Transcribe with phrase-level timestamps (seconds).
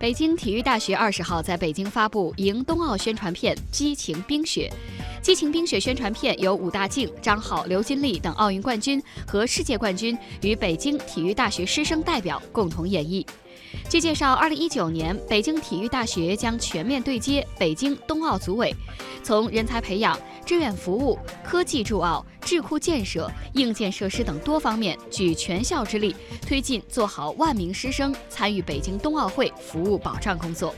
[0.00, 4.72] 北京体育大学二十号在北京发布迎冬奥宣传片《激情冰雪》。
[5.22, 13.26] 《激情冰雪》宣传片由武大靖、张浩、刘金丽等奥运冠军和世界冠军与北京体育大学师生代表共同演绎。
[13.90, 18.74] 据介绍，二零一九年北京体育大学将全面对接北京冬奥组委，
[19.22, 30.74] 从人才培养、志愿服务、科技助奥、智库建设、硬件设施等多方面，举全校之力推进做好万名师生参与北京冬奥会服务保障工作。